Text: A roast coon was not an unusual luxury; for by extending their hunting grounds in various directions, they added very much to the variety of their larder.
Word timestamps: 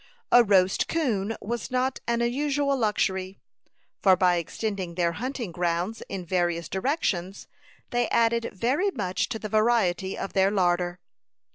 A 0.31 0.43
roast 0.43 0.87
coon 0.87 1.37
was 1.43 1.69
not 1.69 1.99
an 2.07 2.21
unusual 2.23 2.75
luxury; 2.75 3.37
for 4.01 4.15
by 4.15 4.37
extending 4.37 4.95
their 4.95 5.11
hunting 5.11 5.51
grounds 5.51 6.01
in 6.09 6.25
various 6.25 6.67
directions, 6.67 7.47
they 7.91 8.09
added 8.09 8.49
very 8.51 8.89
much 8.89 9.29
to 9.29 9.37
the 9.37 9.47
variety 9.47 10.17
of 10.17 10.33
their 10.33 10.49
larder. 10.49 10.97